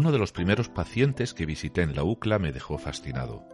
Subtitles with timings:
[0.00, 3.44] Uno de los primeros pacientes que visité en la UCLA me dejó fascinado.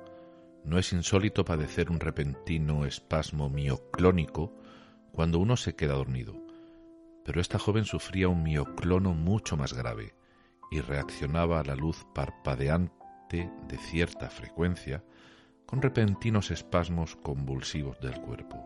[0.62, 4.52] No es insólito padecer un repentino espasmo mioclónico
[5.10, 6.36] cuando uno se queda dormido,
[7.24, 10.14] pero esta joven sufría un mioclono mucho más grave
[10.70, 15.02] y reaccionaba a la luz parpadeante de cierta frecuencia
[15.66, 18.64] con repentinos espasmos convulsivos del cuerpo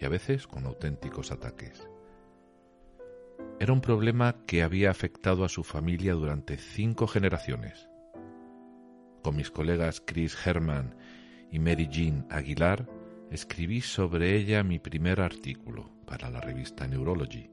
[0.00, 1.88] y a veces con auténticos ataques.
[3.60, 7.88] Era un problema que había afectado a su familia durante cinco generaciones.
[9.22, 10.94] Con mis colegas Chris Herman
[11.50, 12.88] y Mary Jean Aguilar
[13.30, 17.50] escribí sobre ella mi primer artículo para la revista Neurology.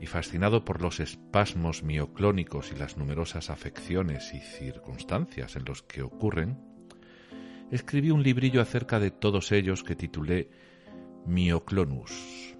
[0.00, 6.02] Y fascinado por los espasmos mioclónicos y las numerosas afecciones y circunstancias en los que
[6.02, 6.58] ocurren,
[7.70, 10.50] escribí un librillo acerca de todos ellos que titulé
[11.26, 12.59] Mioclonus.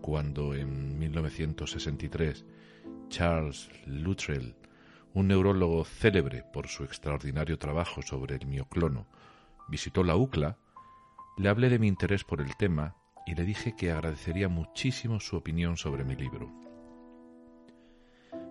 [0.00, 2.44] Cuando en 1963
[3.08, 4.56] Charles Luttrell,
[5.12, 9.06] un neurólogo célebre por su extraordinario trabajo sobre el mioclono,
[9.68, 10.58] visitó la UCLA,
[11.36, 15.36] le hablé de mi interés por el tema y le dije que agradecería muchísimo su
[15.36, 16.50] opinión sobre mi libro.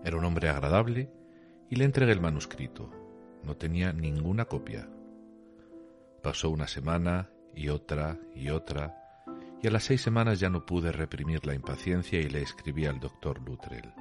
[0.03, 1.11] Era un hombre agradable
[1.69, 2.89] y le entregué el manuscrito.
[3.43, 4.89] No tenía ninguna copia.
[6.21, 9.08] Pasó una semana y otra y otra,
[9.61, 12.99] y a las seis semanas ya no pude reprimir la impaciencia y le escribí al
[12.99, 13.93] doctor Luttrell.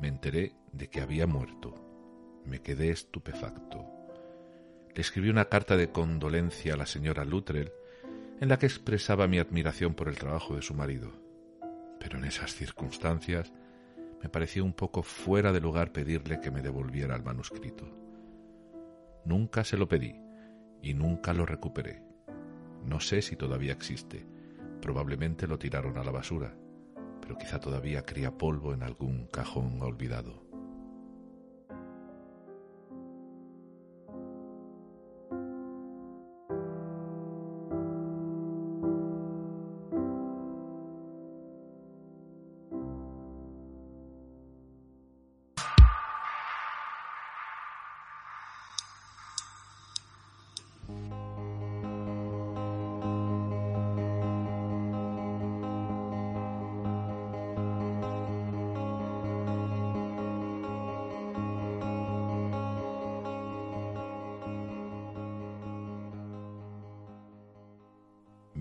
[0.00, 1.74] Me enteré de que había muerto.
[2.44, 3.84] Me quedé estupefacto.
[4.94, 7.72] Le escribí una carta de condolencia a la señora Luttrell
[8.40, 11.12] en la que expresaba mi admiración por el trabajo de su marido.
[12.00, 13.52] Pero en esas circunstancias
[14.22, 17.86] me pareció un poco fuera de lugar pedirle que me devolviera el manuscrito.
[19.24, 20.14] Nunca se lo pedí
[20.82, 22.05] y nunca lo recuperé.
[22.86, 24.24] No sé si todavía existe.
[24.80, 26.56] Probablemente lo tiraron a la basura,
[27.20, 30.45] pero quizá todavía cría polvo en algún cajón olvidado.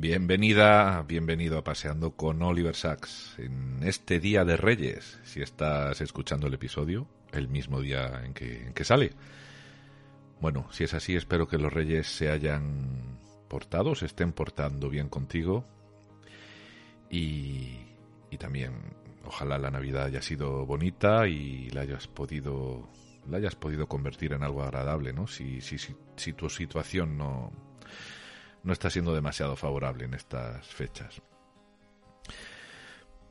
[0.07, 6.45] Bienvenida, bienvenido a Paseando con Oliver Sacks en este día de Reyes, si estás escuchando
[6.45, 9.13] el episodio, el mismo día en que, en que sale.
[10.39, 13.17] Bueno, si es así, espero que los Reyes se hayan
[13.47, 15.65] portado, se estén portando bien contigo
[17.09, 17.79] y,
[18.29, 18.73] y también
[19.25, 22.88] ojalá la Navidad haya sido bonita y la hayas podido
[23.27, 25.25] la hayas podido convertir en algo agradable, ¿no?
[25.25, 27.51] Si, si, si, si tu situación no,
[28.65, 31.21] no está siendo demasiado favorable en estas fechas.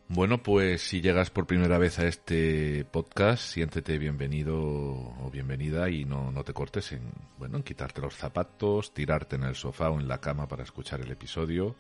[0.07, 6.05] Bueno, pues si llegas por primera vez a este podcast, siéntete bienvenido o bienvenida y
[6.05, 9.99] no, no te cortes en, bueno, en quitarte los zapatos, tirarte en el sofá o
[9.99, 11.75] en la cama para escuchar el episodio.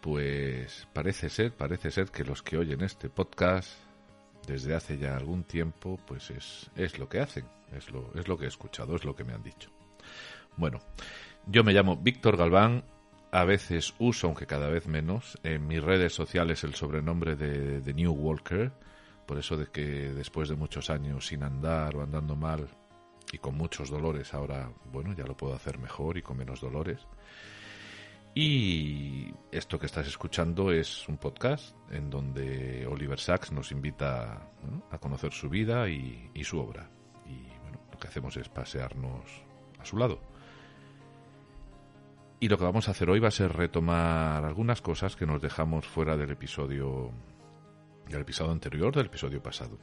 [0.00, 3.72] Pues parece ser, parece ser que los que oyen este podcast
[4.46, 8.38] desde hace ya algún tiempo, pues es, es lo que hacen, es lo, es lo
[8.38, 9.70] que he escuchado, es lo que me han dicho.
[10.56, 10.80] Bueno,
[11.50, 12.84] yo me llamo Víctor Galván,
[13.32, 18.12] a veces uso, aunque cada vez menos, en mis redes sociales el sobrenombre de, New
[18.12, 18.70] Walker,
[19.26, 22.68] por eso de que después de muchos años sin andar o andando mal
[23.32, 27.06] y con muchos dolores, ahora, bueno, ya lo puedo hacer mejor y con menos dolores.
[28.34, 34.50] Y esto que estás escuchando es un podcast en donde Oliver Sacks nos invita
[34.90, 36.88] a conocer su vida y, y su obra.
[37.26, 39.24] Y bueno, lo que hacemos es pasearnos
[39.78, 40.20] a su lado.
[42.40, 45.42] Y lo que vamos a hacer hoy va a ser retomar algunas cosas que nos
[45.42, 47.12] dejamos fuera del episodio
[48.08, 49.78] del episodio anterior, del episodio pasado.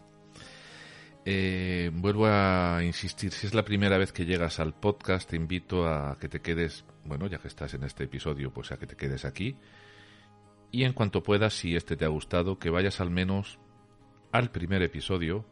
[1.26, 5.88] Eh, vuelvo a insistir, si es la primera vez que llegas al podcast, te invito
[5.88, 8.96] a que te quedes, bueno, ya que estás en este episodio, pues a que te
[8.96, 9.58] quedes aquí.
[10.72, 13.60] Y en cuanto puedas, si este te ha gustado, que vayas al menos
[14.32, 15.46] al primer episodio.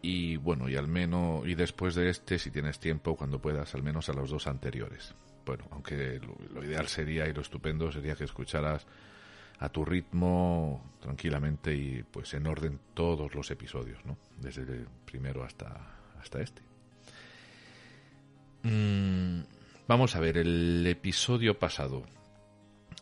[0.00, 3.82] Y bueno, y al menos, y después de este, si tienes tiempo, cuando puedas, al
[3.82, 6.20] menos a los dos anteriores bueno, aunque
[6.52, 8.86] lo, ideal sería y lo estupendo sería que escucharas
[9.58, 14.16] a tu ritmo tranquilamente y pues en orden todos los episodios, ¿no?
[14.40, 15.70] Desde el primero hasta,
[16.20, 16.62] hasta este.
[18.64, 19.42] Mm,
[19.86, 22.04] vamos a ver, el episodio pasado.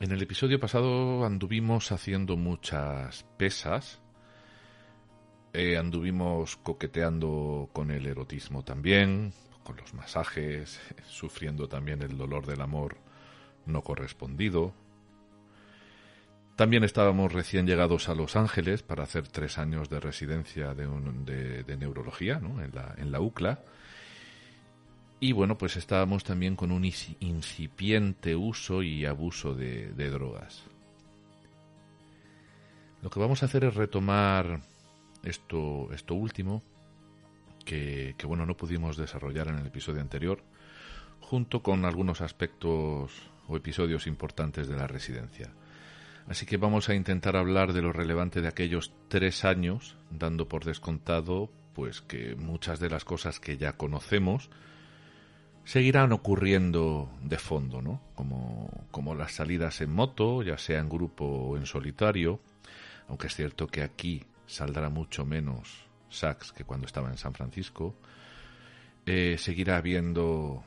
[0.01, 4.01] En el episodio pasado anduvimos haciendo muchas pesas
[5.53, 9.33] Eh, anduvimos coqueteando con el erotismo también,
[9.65, 12.97] con los masajes, sufriendo también el dolor del amor
[13.67, 14.73] no correspondido.
[16.57, 22.35] También estábamos recién llegados a Los Ángeles para hacer tres años de residencia de, neurología
[22.35, 23.61] en, la, en la UCLA.
[25.21, 30.65] Y bueno, pues estábamos también con un incipiente uso y abuso de, drogas.
[33.03, 34.61] Lo que vamos a hacer es retomar
[35.23, 36.63] esto, esto último,
[37.65, 40.43] que, bueno, no pudimos desarrollar en el episodio anterior,
[41.21, 43.13] junto con algunos aspectos
[43.49, 45.51] o episodios importantes de la residencia.
[46.27, 50.65] Así que vamos a intentar hablar de lo relevante de aquellos tres años, dando por
[50.65, 54.51] descontado pues que muchas de las cosas que ya conocemos
[55.65, 58.01] seguirán ocurriendo de fondo, ¿no?
[58.15, 62.41] Como, como las salidas en moto, ya sea en grupo o en solitario,
[63.09, 67.95] aunque es cierto que aquí saldrá mucho menos sax que cuando estaba en San Francisco,
[69.07, 70.63] eh, seguirá habiendo,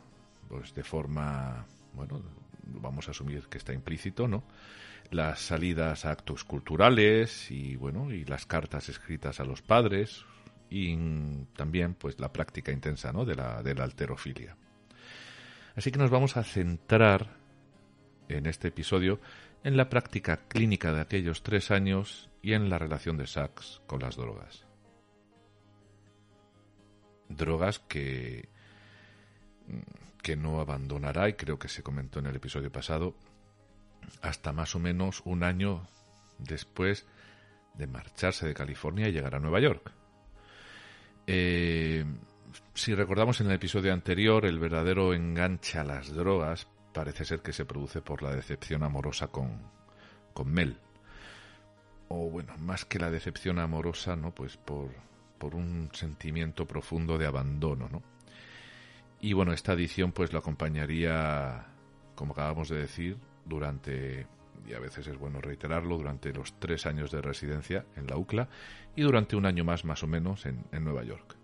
[0.50, 2.22] pues de forma, bueno,
[2.66, 4.44] vamos a asumir que está implícito, ¿no?
[5.12, 10.26] Las salidas a actos culturales y, bueno, y las cartas escritas a los padres
[10.70, 10.96] y
[11.56, 13.26] también, pues, la práctica intensa, ¿no?
[13.26, 14.56] De la, de la alterofilia.
[15.76, 17.38] Así que nos vamos a centrar
[18.30, 19.20] en este episodio
[19.64, 24.02] en la práctica clínica de aquellos tres años y en la relación de Sachs con
[24.02, 24.66] las drogas.
[27.36, 28.50] Drogas que,
[30.22, 33.16] que no abandonará, y creo que se comentó en el episodio pasado,
[34.22, 35.88] hasta más o menos un año
[36.38, 37.06] después
[37.76, 39.92] de marcharse de California y llegar a Nueva York.
[41.26, 42.06] Eh,
[42.74, 47.54] si recordamos en el episodio anterior, el verdadero enganche a las drogas parece ser que
[47.54, 49.62] se produce por la decepción amorosa con,
[50.34, 50.78] con Mel.
[52.10, 54.36] O bueno, más que la decepción amorosa, ¿no?
[54.36, 54.92] Pues por,
[55.44, 58.02] por un sentimiento profundo de abandono, ¿no?
[59.20, 61.66] Y bueno, esta edición pues lo acompañaría,
[62.16, 64.26] como acabamos de decir, durante,
[64.66, 68.48] y a veces es bueno reiterarlo, durante los tres años de residencia en la UCLA
[68.96, 71.36] y durante un año más más o menos en Nueva York.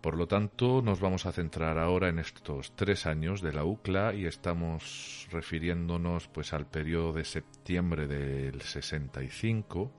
[0.00, 4.14] Por lo tanto, nos vamos a centrar ahora en estos tres años de la UCLA
[4.14, 9.92] y estamos refiriéndonos pues al periodo de septiembre del 65,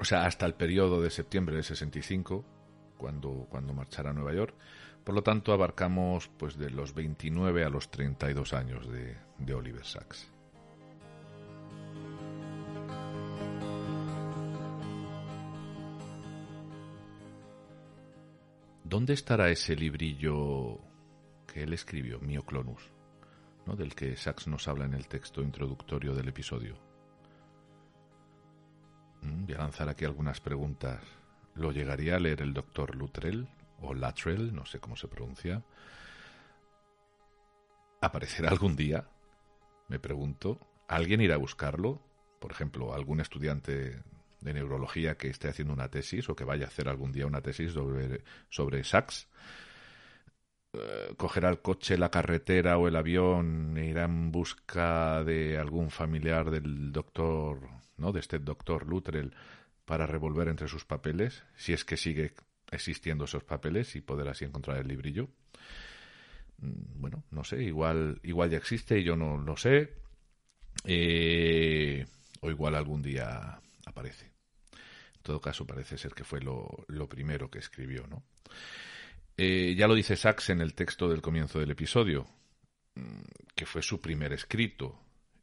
[0.00, 2.42] o sea, hasta el periodo de septiembre del 65,
[2.96, 4.54] cuando, cuando marchará a Nueva York.
[5.04, 9.84] Por lo tanto, abarcamos pues de los 29 a los 32 años de, de Oliver
[9.84, 10.32] Sacks.
[18.84, 20.80] ¿Dónde estará ese librillo
[21.46, 22.90] que él escribió, Mioclonus,
[23.66, 23.76] ¿no?
[23.76, 26.89] del que Sachs nos habla en el texto introductorio del episodio?
[29.22, 31.02] Mm, voy a lanzar aquí algunas preguntas.
[31.54, 33.48] ¿Lo llegaría a leer el doctor Luttrell
[33.80, 35.62] o Latrell, no sé cómo se pronuncia?
[38.00, 39.06] ¿Aparecerá algún día?
[39.88, 40.58] Me pregunto.
[40.88, 42.00] ¿Alguien irá a buscarlo?
[42.38, 44.02] Por ejemplo, algún estudiante
[44.40, 47.42] de neurología que esté haciendo una tesis o que vaya a hacer algún día una
[47.42, 49.28] tesis sobre, sobre Sachs,
[50.72, 55.90] eh, cogerá el coche, la carretera o el avión e irá en busca de algún
[55.90, 57.58] familiar del doctor,
[58.12, 59.34] de este doctor Luttrell
[59.84, 62.32] para revolver entre sus papeles, si es que sigue
[62.70, 65.28] existiendo esos papeles y poder así encontrar el librillo.
[66.58, 69.94] Mm, bueno, no sé, igual, igual ya existe y yo no lo sé.
[70.84, 72.06] Eh,
[72.40, 74.26] o igual algún día aparece.
[75.16, 78.22] En todo caso, parece ser que fue lo, primero que escribió, ¿no?
[79.36, 82.26] Eh, ya lo dice Sachs en el texto del comienzo del episodio,
[82.94, 83.22] mm,
[83.54, 84.98] que fue su primer escrito.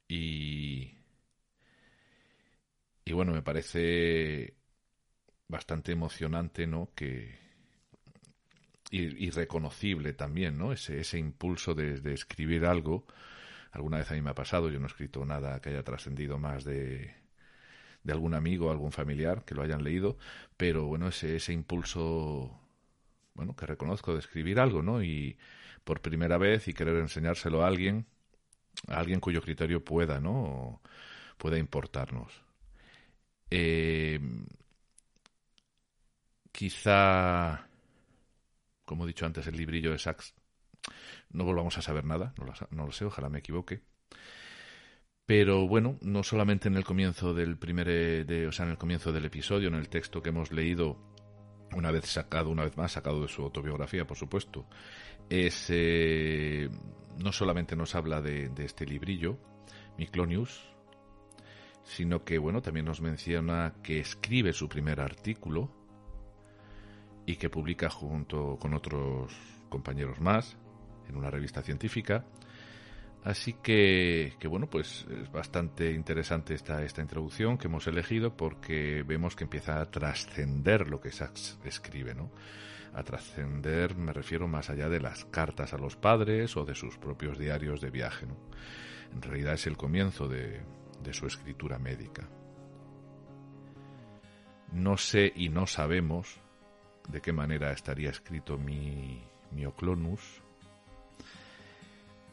[0.07, 0.96] Y,
[3.07, 4.55] y bueno, me parece
[5.47, 6.89] bastante emocionante, ¿no?
[6.93, 7.39] Que,
[8.91, 10.73] y, reconocible también, ¿no?
[10.73, 13.05] Ese, ese impulso de, escribir algo.
[13.71, 16.37] Alguna vez a mí me ha pasado, yo no he escrito nada que haya trascendido
[16.37, 17.15] más de,
[18.03, 20.17] de algún amigo, algún familiar que lo hayan leído,
[20.57, 22.59] pero bueno, ese, ese impulso,
[23.35, 25.01] bueno, que reconozco de escribir algo, ¿no?
[25.03, 25.37] Y
[25.85, 28.05] por primera vez y querer enseñárselo a alguien,
[28.87, 30.81] a alguien cuyo criterio pueda, ¿no?
[31.37, 32.46] pueda importarnos.
[33.49, 34.19] Eh,
[36.51, 37.67] quizá,
[38.85, 40.33] como he dicho antes, el librillo de Sachs,
[41.31, 42.33] no volvamos a saber nada,
[42.71, 43.81] no lo, sé, ojalá me equivoque.
[45.25, 48.77] Pero bueno, no solamente en el comienzo del primer, eh, de, o sea, en el
[48.77, 50.97] comienzo del episodio, en el texto que hemos leído,
[51.75, 54.65] una vez sacado, una vez más sacado de su autobiografía, por supuesto,
[55.29, 55.69] es
[57.17, 59.37] no solamente nos habla de, este librillo,
[59.97, 60.76] Miclonius,
[61.87, 65.71] sino que bueno, también nos menciona que escribe su primer artículo
[67.25, 69.33] y que publica junto con otros
[69.69, 70.57] compañeros más
[71.07, 72.25] en una revista científica.
[73.23, 79.03] Así que, que, bueno, pues es bastante interesante esta, esta introducción que hemos elegido porque
[79.03, 82.31] vemos que empieza a trascender lo que Sachs escribe, ¿no?
[82.93, 86.97] A trascender me refiero más allá de las cartas a los padres o de sus
[86.97, 88.27] propios diarios de viaje.
[89.13, 90.61] En realidad es el comienzo de,
[91.03, 92.27] de su escritura médica.
[94.71, 96.39] No sé y no sabemos
[97.07, 100.41] de qué manera estaría escrito mi Mioclonus,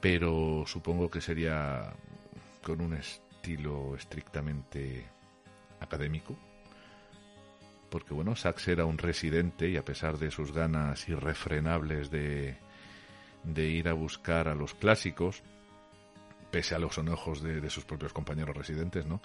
[0.00, 1.94] pero supongo que sería
[2.62, 5.06] con un estilo estrictamente
[5.80, 6.36] académico,
[7.90, 12.56] porque bueno, Sachs era un residente y a pesar de sus ganas irrefrenables de,
[13.44, 15.42] de ir a buscar a los clásicos,
[16.54, 19.20] pese a los enojos de, sus propios compañeros residentes, ¿no?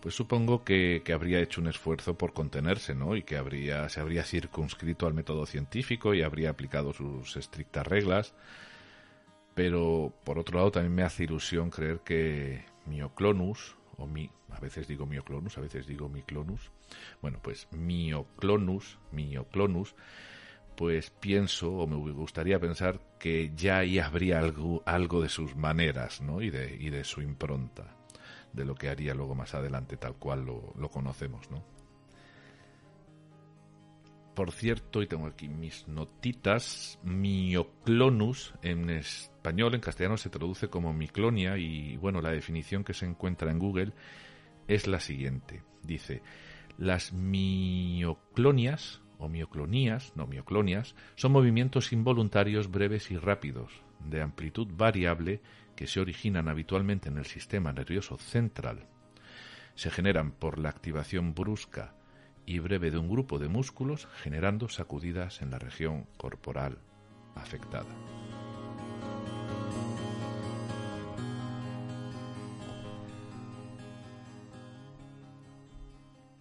[0.00, 3.16] pues supongo que, habría hecho un esfuerzo por contenerse, ¿no?
[3.16, 8.32] Y que habría, se habría circunscrito al método científico y habría aplicado sus estrictas reglas.
[9.56, 14.86] Pero, por otro lado, también me hace ilusión creer que Mioclonus, o mi, a veces
[14.86, 16.70] digo Mioclonus, a veces digo Miclonus,
[17.20, 19.96] bueno, pues Mioclonus, Mioclonus,
[20.78, 26.20] pues pienso, o me gustaría pensar, que ya ahí habría algo, algo de sus maneras,
[26.20, 26.40] ¿no?
[26.40, 27.96] Y de, y de su impronta
[28.52, 31.64] de lo que haría luego más adelante, tal cual lo, conocemos, ¿no?
[34.36, 40.92] Por cierto, y tengo aquí mis notitas, mioclonus en español, en castellano se traduce como
[40.92, 43.94] miclonia y bueno, la definición que se encuentra en Google
[44.68, 45.64] es la siguiente.
[45.82, 46.22] Dice,
[46.76, 55.40] las mioclonias o mioclonías, no mioclonias, son movimientos involuntarios breves y rápidos, de amplitud variable
[55.76, 58.86] que se originan habitualmente en el sistema nervioso central
[59.78, 61.94] se generan por la activación brusca
[62.46, 66.78] y breve de un grupo de músculos generando sacudidas en la región corporal
[67.36, 67.86] afectada.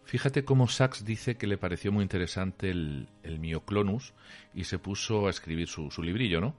[0.07, 3.09] Fíjate cómo Sachs dice que le pareció muy interesante el,
[3.39, 4.13] mioclonus
[4.53, 6.55] y se puso a escribir su, su librillo, ¿no?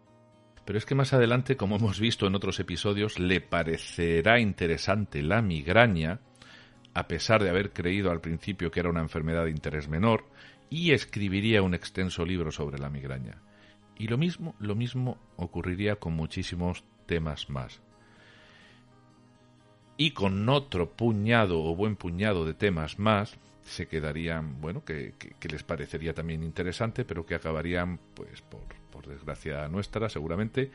[0.66, 5.40] Pero es que más adelante, como hemos visto en otros episodios, le parecerá interesante la
[5.40, 6.20] migraña,
[6.92, 10.26] a pesar de haber creído al principio que era una enfermedad de interés menor,
[10.68, 13.40] y escribiría un extenso libro sobre la migraña.
[13.96, 17.80] Y lo mismo, lo mismo ocurriría con muchísimos temas más.
[19.98, 25.48] Y con otro puñado o buen puñado de temas más, se quedarían, bueno, que, que
[25.48, 28.62] les parecería también interesante, pero que acabarían, pues, por
[28.98, 30.72] por desgracia nuestra, seguramente,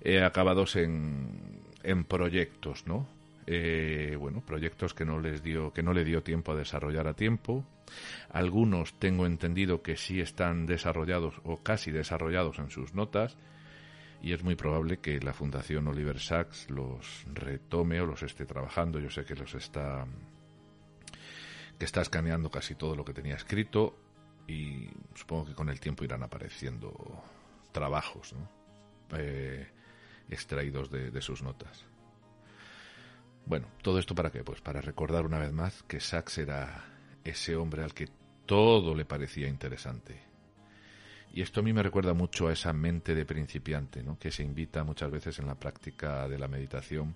[0.00, 3.08] eh, acabados en, en proyectos, ¿no?
[3.46, 7.14] Eh, bueno, proyectos que no les dio, que no le dio tiempo a desarrollar a
[7.14, 7.64] tiempo.
[8.30, 13.36] Algunos tengo entendido que sí están desarrollados o casi desarrollados en sus notas
[14.20, 18.98] y es muy probable que la Fundación Oliver Sacks los retome o los esté trabajando.
[18.98, 20.06] Yo sé que los está
[21.78, 23.96] que está escaneando casi todo lo que tenía escrito
[24.48, 27.22] y supongo que con el tiempo irán apareciendo
[27.70, 28.34] trabajos
[29.12, 29.68] eh,
[30.28, 31.84] extraídos de, sus notas.
[33.46, 34.42] Bueno, todo esto para qué?
[34.42, 36.84] Pues para recordar una vez más que Sachs era
[37.24, 38.08] ese hombre al que
[38.46, 40.27] todo le parecía interesante.
[41.32, 44.18] Y esto a mí me recuerda mucho a esa mente de principiante, ¿no?
[44.18, 47.14] que se invita muchas veces en la práctica de la meditación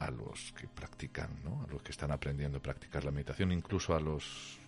[0.00, 1.64] a los que practican, ¿no?
[1.66, 4.58] a los que están aprendiendo a practicar la meditación, incluso a los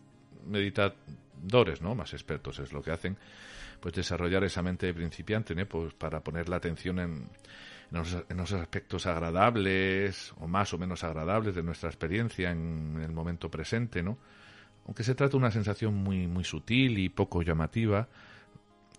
[0.47, 1.95] meditadores, ¿no?
[1.95, 3.17] más expertos es lo que hacen,
[3.81, 5.67] pues desarrollar esa mente de principiante, ¿no?
[5.67, 7.29] pues para poner la atención en,
[7.93, 13.51] en, los, aspectos agradables o más o menos agradables de nuestra experiencia en el momento
[13.51, 14.19] presente, ¿no?
[14.87, 18.09] Aunque se trata de una sensación muy, muy sutil y poco llamativa,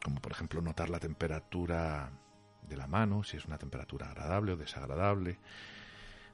[0.04, 2.12] como por ejemplo notar la temperatura
[2.68, 5.40] de la mano, si es una temperatura agradable o desagradable.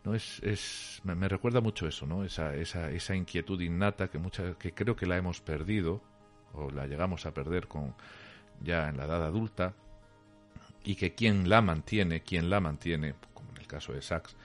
[0.03, 0.15] ¿no?
[0.15, 2.23] Es, es, me, recuerda mucho eso, ¿no?
[2.23, 6.01] esa, esa, esa inquietud innata que, mucha, que creo que la hemos perdido
[6.53, 7.95] o la llegamos a perder con,
[8.61, 9.73] ya en la edad adulta
[10.83, 14.35] y que quien la mantiene, quien la mantiene, como en el caso de Sachs,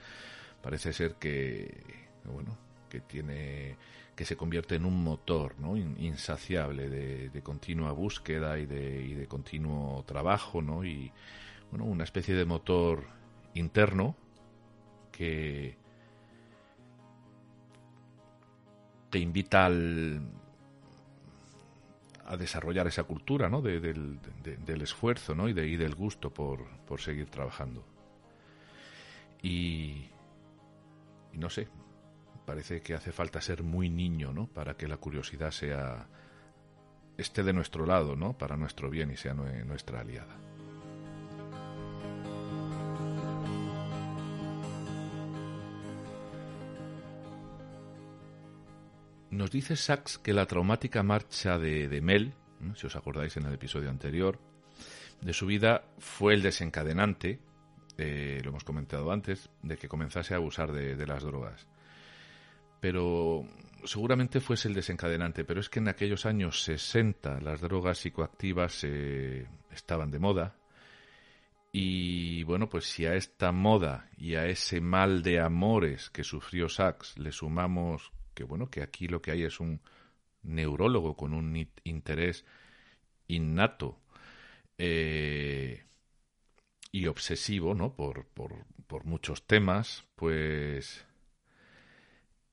[0.60, 2.56] parece ser que bueno,
[2.88, 3.76] que tiene
[4.14, 5.76] que se convierte en un motor ¿no?
[5.76, 10.84] insaciable de, continua búsqueda y de, y de continuo trabajo ¿no?
[10.84, 11.10] y
[11.70, 13.04] bueno una especie de motor
[13.54, 14.14] interno
[15.10, 15.76] que
[19.10, 20.22] te invita al,
[22.26, 23.60] a desarrollar esa cultura ¿no?
[23.60, 24.18] del,
[24.82, 25.48] esfuerzo ¿no?
[25.48, 27.84] y, de, y del gusto por, por seguir trabajando.
[29.42, 30.06] Y,
[31.34, 31.68] no sé,
[32.44, 34.46] parece que hace falta ser muy niño, ¿no?
[34.46, 36.06] Para que la curiosidad sea
[37.16, 38.32] esté de nuestro lado, ¿no?
[38.36, 40.36] Para nuestro bien y sea nuestra aliada.
[49.32, 52.34] Nos dice Sachs que la traumática marcha de, Mel,
[52.74, 54.38] si os acordáis en el episodio anterior,
[55.22, 57.40] de su vida fue el desencadenante,
[57.96, 61.66] eh, lo hemos comentado antes, de que comenzase a abusar de, las drogas.
[62.82, 63.46] Pero
[63.84, 69.46] seguramente fuese el desencadenante, pero es que en aquellos años 60 las drogas psicoactivas eh,
[69.70, 70.56] estaban de moda.
[71.70, 76.68] Y bueno, pues si a esta moda y a ese mal de amores que sufrió
[76.68, 79.80] Sachs le sumamos que bueno, que aquí lo que hay es un
[80.42, 82.44] neurólogo con un interés
[83.28, 84.00] innato
[84.76, 85.84] eh,
[86.90, 87.94] y obsesivo, ¿no?
[87.94, 91.06] Por, por, por muchos temas, pues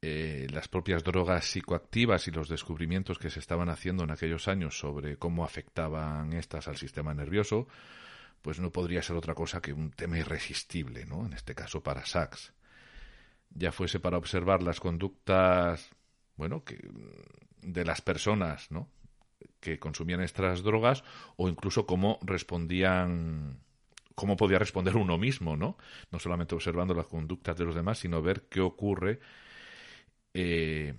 [0.01, 4.77] eh, las propias drogas psicoactivas y los descubrimientos que se estaban haciendo en aquellos años
[4.79, 7.67] sobre cómo afectaban estas al sistema nervioso,
[8.41, 11.25] pues no podría ser otra cosa que un tema irresistible, ¿no?
[11.25, 12.53] En este caso para Sachs
[13.51, 15.89] ya fuese para observar las conductas,
[16.35, 16.87] bueno, que,
[17.61, 18.89] de las personas, ¿no?
[19.59, 21.03] que consumían estas drogas
[21.35, 23.59] o incluso cómo respondían
[24.15, 25.77] cómo podía responder uno mismo, ¿no?
[26.11, 29.21] No solamente observando las conductas de los demás, sino ver qué ocurre
[30.41, 30.93] eh,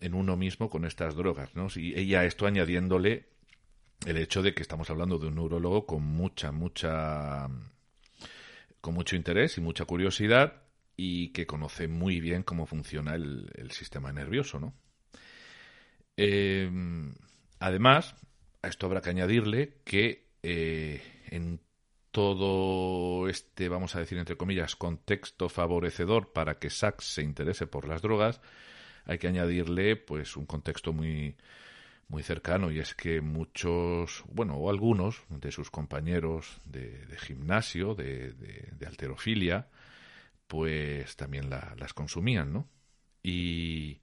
[0.00, 1.66] en uno mismo con estas drogas, ¿no?
[1.74, 3.26] Y ella esto añadiéndole
[4.06, 7.48] el hecho de que estamos hablando de un neurólogo con mucha, mucha,
[8.80, 10.62] con mucho interés y mucha curiosidad
[10.96, 14.74] y que conoce muy bien cómo funciona el, sistema nervioso, ¿no?
[16.16, 17.14] Em,
[17.58, 18.14] además,
[18.62, 21.58] a esto habrá que añadirle que eh, en
[22.12, 27.88] todo este, vamos a decir entre comillas, contexto favorecedor para que Sachs se interese por
[27.88, 28.40] las drogas,
[29.06, 31.36] hay que añadirle pues un contexto muy
[32.08, 38.32] muy cercano y es que muchos, bueno, o algunos de sus compañeros de, gimnasio, de,
[38.34, 39.68] de alterofilia,
[40.46, 42.68] pues también las consumían, ¿no?
[43.22, 44.00] Y,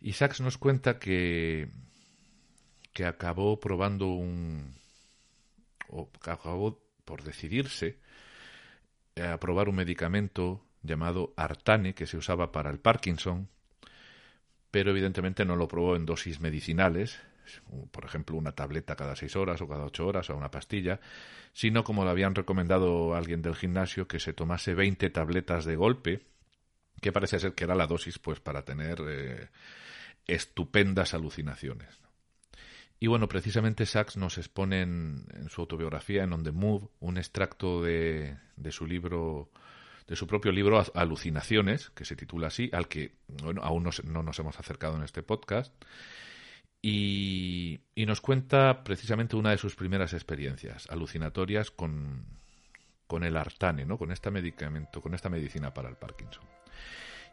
[0.00, 1.68] y Sachs nos cuenta que,
[2.92, 4.74] que acabó probando un...
[5.88, 7.98] o acabó por decidirse
[9.20, 13.48] a probar un medicamento llamado Artane que se usaba para el Parkinson,
[14.74, 17.20] pero evidentemente no lo probó en dosis medicinales,
[17.92, 20.98] por ejemplo, una tableta cada seis horas o cada ocho horas o una pastilla,
[21.52, 25.76] sino como le habían recomendado a alguien del gimnasio que se tomase 20 tabletas de
[25.76, 26.22] golpe,
[27.00, 29.48] que parece ser que era la dosis pues para tener eh,
[30.26, 32.00] estupendas alucinaciones.
[32.98, 37.80] Y bueno, precisamente Sachs nos expone en, su autobiografía, en On the Move, un extracto
[37.80, 39.52] de, de su libro
[40.06, 43.12] de su propio libro Alucinaciones, que se titula así, al que
[43.42, 45.72] bueno, aún no nos hemos acercado en este podcast,
[46.86, 52.26] y, nos cuenta precisamente una de sus primeras experiencias alucinatorias con,
[53.06, 53.96] con el Artane, ¿no?
[53.96, 56.44] con este medicamento, con esta medicina para el Parkinson.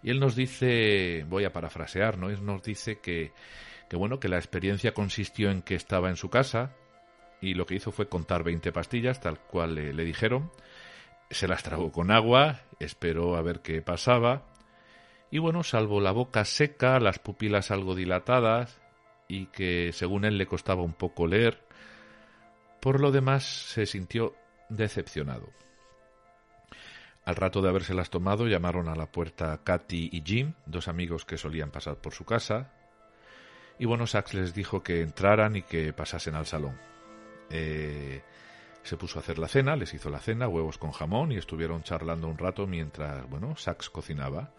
[0.04, 2.30] Y él nos dice, voy a parafrasear, ¿no?
[2.30, 3.34] Él nos dice que,
[3.90, 6.74] que bueno, que la experiencia consistió en que estaba en su casa
[7.42, 10.50] y lo que hizo fue contar 20 pastillas, tal cual le dijeron.
[11.32, 14.44] Se las tragó con agua, esperó a ver qué pasaba.
[15.32, 18.82] Y bueno, salvo la boca seca, las pupilas algo dilatadas,
[19.28, 21.64] y que según él le costaba un poco leer,
[22.82, 24.36] por lo demás se sintió
[24.70, 25.50] decepcionado.
[27.24, 31.38] Al rato de habérselas tomado llamaron a la puerta Katy y Jim, dos amigos que
[31.38, 32.74] solían pasar por su casa,
[33.82, 36.78] y bueno, Sachs les dijo que entraran y que pasasen al salón.
[37.50, 38.22] Eh,
[38.92, 41.82] se puso a hacer la cena, les hizo la cena, huevos con jamón, y estuvieron
[41.82, 44.52] charlando un rato mientras, bueno, Sachs cocinaba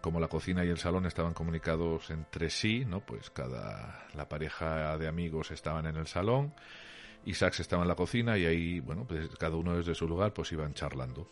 [0.00, 3.00] como la cocina y el salón estaban comunicados entre sí, ¿no?
[3.00, 6.54] Pues cada la pareja de amigos estaban en el salón
[7.26, 10.32] y Sax estaba en la cocina y ahí, bueno, pues cada uno desde su lugar
[10.32, 11.28] pues iban charlando.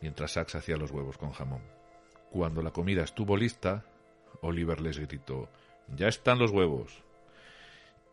[0.00, 1.60] Mientras Sax hacía los huevos con jamón.
[2.30, 3.84] Cuando la comida estuvo lista,
[4.40, 5.50] Oliver les gritó:
[5.94, 7.04] "Ya están los huevos."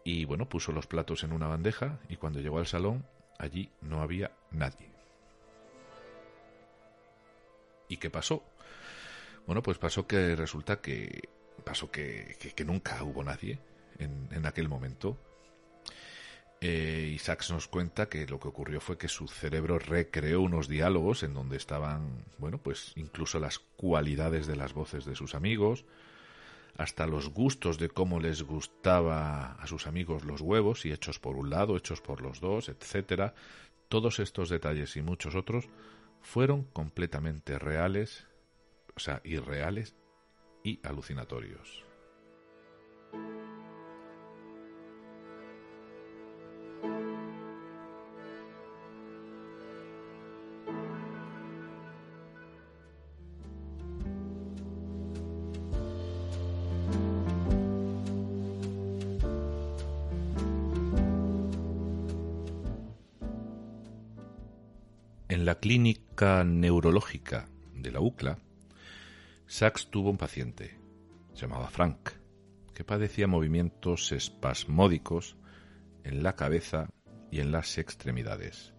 [0.04, 3.06] Y bueno, puso los platos en una bandeja y cuando llegó al salón,
[3.38, 4.92] allí no había nadie.
[7.88, 8.44] ¿Y qué pasó?
[9.46, 11.30] Bueno, pues pasó que resulta que
[11.64, 13.60] pasó que, que, nunca hubo nadie
[14.00, 15.18] en, en aquel momento.
[16.66, 20.70] Eh, y Sachs nos cuenta que lo que ocurrió fue que su cerebro recreó unos
[20.70, 25.84] diálogos en donde estaban, bueno, pues incluso las cualidades de las voces de sus amigos,
[26.78, 31.36] hasta los gustos de cómo les gustaba a sus amigos los huevos, y hechos por
[31.36, 33.34] un lado, hechos por los dos, etcétera.
[33.90, 35.70] Todos estos detalles y muchos otros
[36.22, 38.28] fueron completamente reales
[38.96, 39.96] o sea, irreales
[40.64, 41.84] y alucinatorios.
[65.44, 68.40] En la clínica neurológica de la UCLA,
[69.46, 70.80] Sachs tuvo un paciente,
[71.34, 72.12] se llamaba Frank,
[72.74, 75.36] que padecía movimientos espasmódicos
[76.06, 76.88] en la cabeza
[77.30, 78.74] y en las extremidades.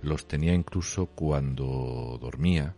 [0.00, 2.74] Los tenía incluso cuando dormía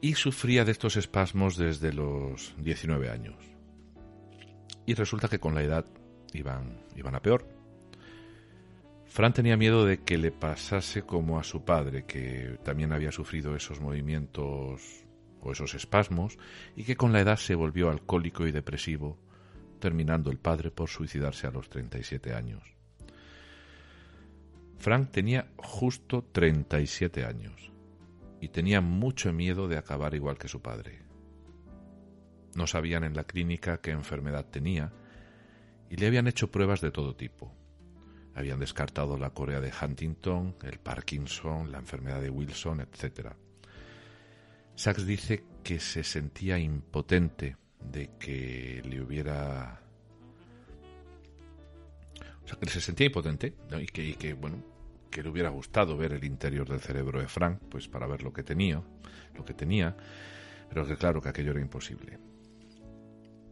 [0.00, 3.34] y sufría de estos espasmos desde los 19 años.
[4.86, 5.86] Y resulta que con la edad
[6.32, 7.57] iban, iban a peor
[9.08, 13.56] Fran tenía miedo de que le pasase como a su padre, que también había sufrido
[13.56, 14.82] esos movimientos
[15.40, 16.38] o esos espasmos,
[16.76, 19.18] y que con la edad se volvió alcohólico y depresivo,
[19.80, 22.62] terminando el padre por suicidarse a los 37 años.
[24.76, 27.72] Frank tenía justo 37 años
[28.40, 31.00] y tenía mucho miedo de acabar igual que su padre.
[32.54, 34.92] No sabían en la clínica qué enfermedad tenía
[35.90, 37.57] y le habían hecho pruebas de todo tipo
[38.38, 43.32] habían descartado la Corea de Huntington, el Parkinson, la enfermedad de Wilson, etc.
[44.74, 49.80] Sachs dice que se sentía impotente de que le hubiera...
[52.44, 54.62] O sea, que se sentía impotente y, que, y que, bueno,
[55.10, 58.32] que le hubiera gustado ver el interior del cerebro de Frank, pues para ver lo
[58.32, 58.82] que tenía,
[59.34, 59.96] lo que tenía,
[60.68, 62.18] pero que claro que aquello era imposible.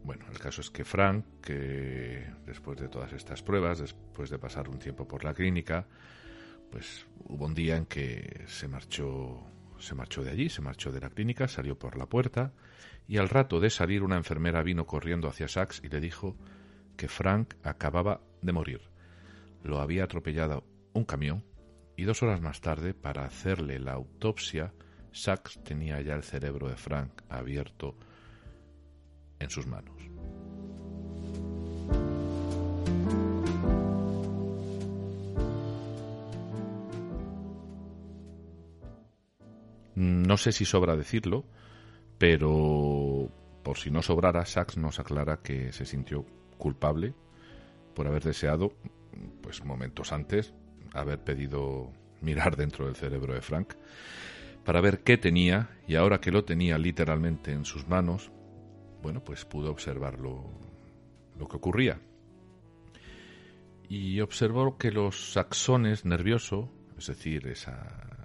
[0.07, 4.69] Bueno, el caso es que Frank, que después de todas estas pruebas, después de pasar
[4.69, 5.85] un tiempo por la clínica,
[6.71, 9.43] pues hubo un día en que se marchó,
[9.77, 12.53] se marchó de allí, se marchó de la clínica, salió por la puerta
[13.05, 16.37] y al rato de salir una enfermera vino corriendo hacia Sachs y le dijo
[16.95, 18.81] que Frank acababa de morir.
[19.61, 21.43] Lo había atropellado un camión
[21.97, 24.73] y dos horas más tarde, para hacerle la autopsia,
[25.11, 27.97] Sachs tenía ya el cerebro de Frank abierto
[29.39, 29.96] en sus manos.
[39.97, 41.43] No sé si sobra decirlo,
[42.19, 43.31] pero
[43.63, 46.23] por si no sobrara, Sachs nos aclara que se sintió
[46.59, 47.15] culpable
[47.95, 48.73] por haber deseado,
[49.41, 50.53] pues momentos antes,
[50.93, 53.73] haber pedido mirar dentro del cerebro de Frank
[54.63, 58.29] para ver qué tenía y ahora que lo tenía literalmente en sus manos,
[59.01, 60.43] bueno, pues pudo observar lo,
[61.39, 61.99] que ocurría.
[63.89, 68.16] Y observó que los axones nerviosos, es decir, esa,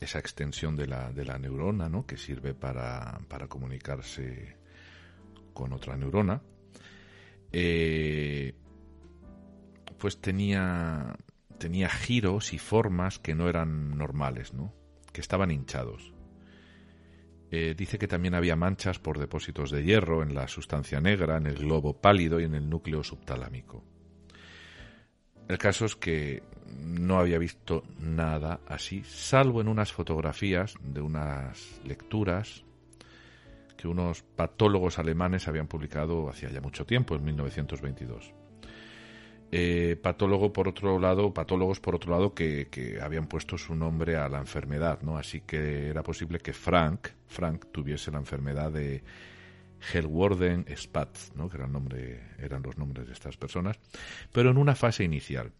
[0.00, 2.06] esa extensión de la, de la neurona, ¿no?
[2.06, 4.56] que sirve para, para comunicarse
[5.52, 6.42] con otra neurona,
[7.52, 8.54] eh,
[9.98, 11.16] pues tenía,
[11.58, 14.74] tenía giros y formas que no eran normales, ¿no?
[15.12, 16.12] que estaban hinchados.
[17.50, 21.46] Eh, dice que también había manchas por depósitos de hierro en la sustancia negra, en
[21.46, 23.84] el globo pálido y en el núcleo subtalámico.
[25.48, 26.42] El caso es que
[26.84, 32.64] no había visto nada así, salvo en unas fotografías de unas lecturas
[33.76, 38.32] que unos patólogos alemanes habían publicado hacía ya mucho tiempo, en 1922.
[39.56, 44.28] Eh, patólogo por otro lado, patólogos por otro lado que, habían puesto su nombre a
[44.28, 45.16] la enfermedad, ¿no?
[45.16, 49.04] Así que era posible que Frank, Frank tuviese la enfermedad de
[49.92, 51.48] Hellwarden Spatz, ¿no?
[51.48, 53.78] Que nombre, eran los nombres de estas personas,
[54.32, 55.52] pero en una fase inicial.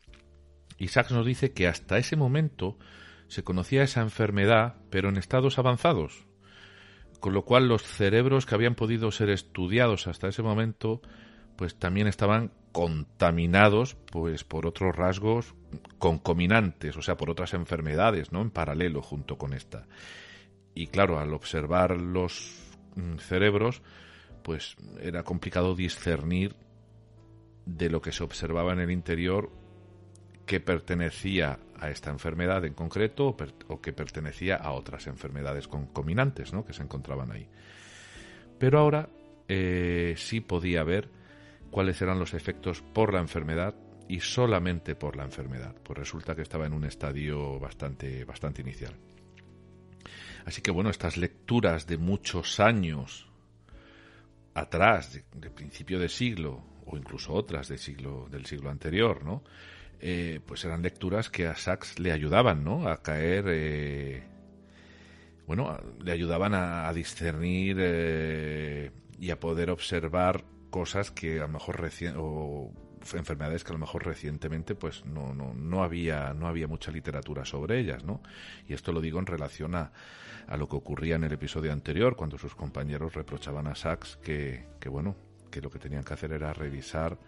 [0.79, 2.79] Y nos dice que hasta ese momento
[3.29, 6.27] se conocía esa enfermedad, pero en estados avanzados,
[7.21, 11.01] con lo cual los cerebros que habían podido ser estudiados hasta ese momento,
[11.57, 15.55] pues también estaban contaminados pues por otros rasgos
[15.99, 18.43] concominantes, o sea, por otras enfermedades, ¿no?
[18.43, 19.87] En paralelo junto con esta.
[20.75, 22.59] Y claro, al observar los
[22.97, 23.81] mm, cerebros,
[24.45, 26.55] pues era complicado discernir
[27.65, 29.51] de lo que se observaba en el interior
[30.47, 33.35] que pertenecía a esta enfermedad en concreto
[33.69, 36.65] o, que pertenecía a otras enfermedades concominantes, ¿no?
[36.65, 37.49] Que se encontraban ahí.
[38.59, 39.09] Pero ahora
[39.49, 41.09] eh, sí podía ver
[41.71, 43.75] cuáles eran los efectos por la enfermedad
[44.09, 48.95] y solamente por la enfermedad, pues resulta que estaba en un estadio bastante, bastante inicial.
[50.45, 53.31] Así que bueno, estas lecturas de muchos años
[54.55, 59.43] atrás, de, principio de siglo, o incluso otras del siglo, del siglo anterior, ¿no?
[60.01, 62.89] Eh, pues eran lecturas que a Sachs le ayudaban, ¿no?
[62.89, 64.23] A caer, eh,
[65.47, 71.81] bueno, le ayudaban a, discernir eh, y a poder observar cosas que a lo mejor
[71.81, 72.73] recién o
[73.13, 77.45] enfermedades que a lo mejor recientemente pues no, no, no había no había mucha literatura
[77.45, 78.23] sobre ellas no
[78.67, 79.93] y esto lo digo en relación a,
[80.49, 84.67] a lo que ocurría en el episodio anterior cuando sus compañeros reprochaban a Sachs que,
[84.87, 85.17] bueno
[85.51, 87.19] que lo que tenían que hacer era revisar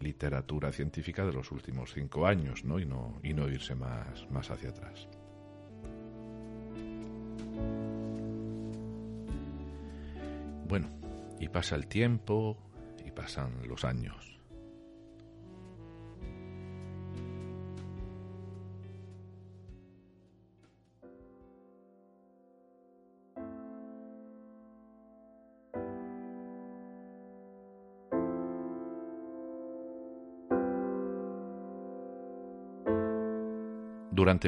[0.00, 2.78] literatura científica de los últimos cinco años ¿no?
[2.78, 5.08] y no y no irse más más hacia atrás
[10.68, 10.88] bueno
[11.38, 12.56] y pasa el tiempo
[13.04, 14.33] y pasan los años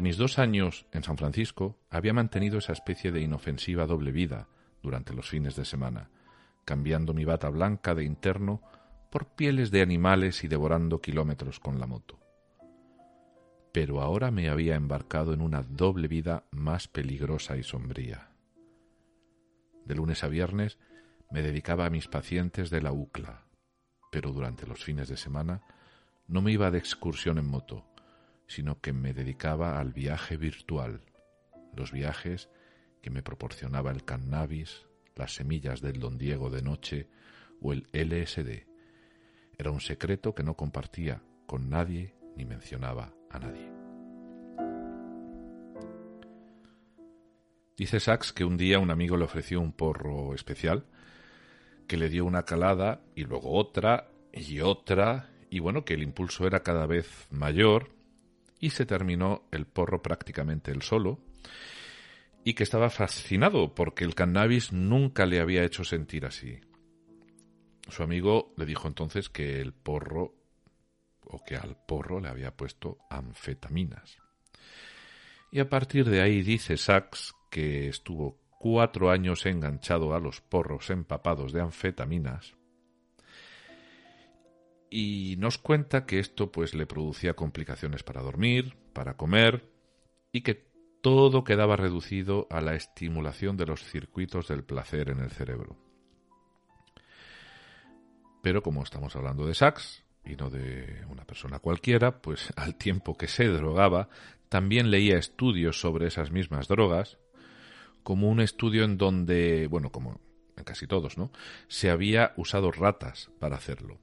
[0.02, 4.46] Mis dos años en San Francisco había mantenido esa especie de inofensiva doble vida
[4.82, 6.10] durante los fines de semana,
[6.64, 8.60] cambiando mi bata blanca de interno
[9.10, 12.20] por pieles de animales y devorando kilómetros con la moto.
[13.72, 18.30] Pero ahora me había embarcado en una doble vida más peligrosa y sombría.
[19.86, 20.78] De lunes a viernes
[21.30, 23.46] me dedicaba a mis pacientes de la UCLA,
[24.12, 25.62] pero durante los fines de semana
[26.28, 27.86] no me iba de excursión en moto,
[28.46, 31.02] sino que me dedicaba al viaje virtual,
[31.74, 32.48] los viajes
[33.02, 37.08] que me proporcionaba el cannabis, las semillas del don Diego de noche
[37.60, 38.66] o el LSD.
[39.58, 43.70] Era un secreto que no compartía con nadie ni mencionaba a nadie.
[47.76, 50.86] Dice Sachs que un día un amigo le ofreció un porro especial,
[51.86, 56.46] que le dio una calada y luego otra y otra, y bueno, que el impulso
[56.46, 57.95] era cada vez mayor
[58.60, 61.20] y se terminó el porro prácticamente él solo
[62.44, 66.60] y que estaba fascinado porque el cannabis nunca le había hecho sentir así.
[67.88, 70.34] Su amigo le dijo entonces que el porro
[71.24, 74.18] o que al porro le había puesto anfetaminas.
[75.50, 80.90] Y a partir de ahí dice Sachs que estuvo cuatro años enganchado a los porros
[80.90, 82.56] empapados de anfetaminas
[84.90, 89.70] y nos cuenta que esto pues le producía complicaciones para dormir, para comer
[90.32, 90.66] y que
[91.00, 95.76] todo quedaba reducido a la estimulación de los circuitos del placer en el cerebro.
[98.42, 103.16] Pero como estamos hablando de Sachs y no de una persona cualquiera, pues al tiempo
[103.16, 104.08] que se drogaba,
[104.48, 107.18] también leía estudios sobre esas mismas drogas,
[108.02, 110.20] como un estudio en donde, bueno, como
[110.56, 111.32] en casi todos, ¿no?
[111.68, 113.98] Se había usado ratas para hacerlo.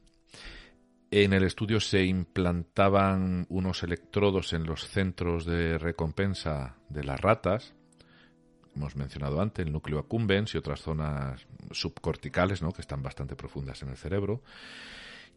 [1.15, 7.75] En el estudio se implantaban unos electrodos en los centros de recompensa de las ratas,
[8.75, 12.71] hemos mencionado antes, el núcleo accumbens y otras zonas subcorticales, ¿no?
[12.71, 14.41] que están bastante profundas en el cerebro.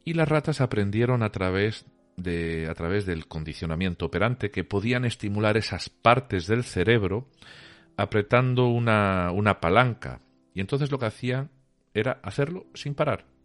[0.03, 1.85] Y las ratas aprendieron a través,
[2.17, 7.29] de, a través del condicionamiento operante que podían estimular esas partes del cerebro
[7.99, 10.23] apretando una, una palanca.
[10.55, 11.51] Y entonces lo que hacían
[11.93, 13.36] era hacerlo sin parar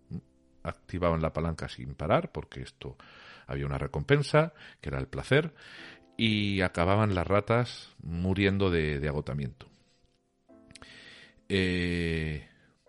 [0.64, 2.98] activaban la palanca sin parar, porque esto
[3.48, 5.54] había una recompensa, que era el placer,
[6.18, 9.68] y acababan las ratas muriendo de, agotamiento.
[11.50, 12.48] Eh,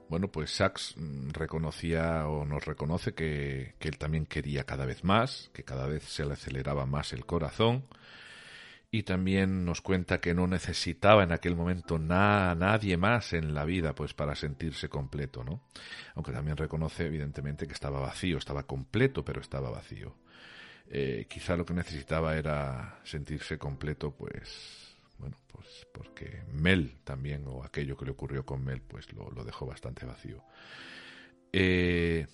[0.09, 0.95] bueno, pues Sachs
[1.33, 6.05] reconocía o nos reconoce que, que, él también quería cada vez más, que cada vez
[6.05, 7.85] se le aceleraba más el corazón,
[8.95, 13.95] y también nos cuenta que no necesitaba en aquel momento nadie más en la vida
[13.95, 15.63] pues para sentirse completo, ¿no?
[16.15, 20.15] Aunque también reconoce evidentemente que estaba vacío, estaba completo pero estaba vacío.
[20.89, 27.65] Eh, quizá lo que necesitaba era sentirse completo pues bueno pues porque Mel también o
[27.65, 30.45] aquello que le ocurrió con Mel pues lo, lo dejó bastante vacío.
[31.51, 32.27] Eh,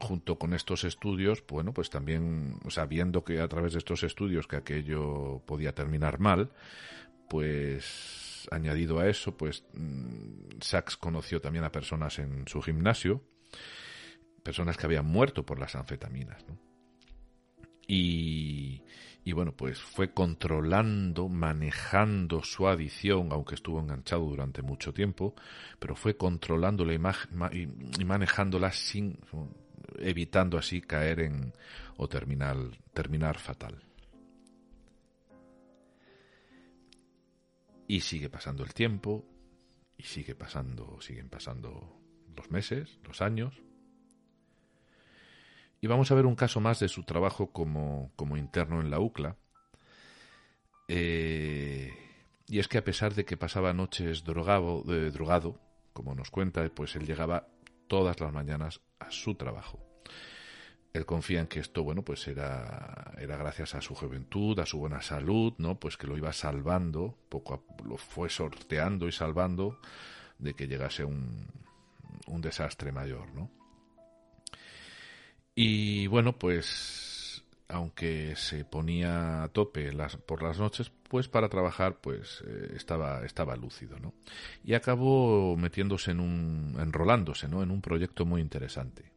[0.00, 4.56] junto con estos estudios, bueno, pues también, sabiendo que a través de estos estudios que
[4.56, 6.50] aquello podía terminar mal,
[7.28, 13.22] pues añadido a eso, pues mm, Sachs conoció también a personas en su gimnasio,
[14.42, 16.44] personas que habían muerto por las anfetaminas.
[17.88, 18.82] Y,
[19.24, 25.34] y bueno, pues fue controlando, manejando su adicción, aunque estuvo enganchado durante mucho tiempo,
[25.78, 29.18] pero fue controlándola y manejándola sin
[29.98, 31.52] evitando así caer en
[31.96, 32.56] o terminar,
[32.92, 33.82] terminar fatal.
[37.88, 39.24] Y sigue pasando el tiempo,
[39.96, 42.00] y sigue pasando, siguen pasando
[42.36, 43.54] los meses, los años.
[45.80, 48.98] Y vamos a ver un caso más de su trabajo como, como interno en la
[48.98, 49.36] UCLA.
[50.88, 51.92] Eh,
[52.48, 55.58] y es que a pesar de que pasaba noches drogado, eh, drogado,
[55.92, 57.48] como nos cuenta, pues él llegaba
[57.88, 59.80] todas las mañanas a su trabajo.
[60.92, 64.78] Él confía en que esto, bueno, pues era, era gracias a su juventud, a su
[64.78, 65.78] buena salud, ¿no?
[65.78, 69.78] Pues que lo iba salvando, poco a, lo fue sorteando y salvando
[70.38, 71.48] de que llegase un,
[72.26, 73.50] un desastre mayor, ¿no?
[75.54, 77.15] Y bueno, pues
[77.68, 83.24] aunque se ponía a tope las, por las noches, pues para trabajar pues eh, estaba,
[83.24, 84.14] estaba lúcido, ¿no?
[84.64, 87.62] Y acabó metiéndose en un, enrolándose, ¿no?
[87.62, 89.12] En un proyecto muy interesante.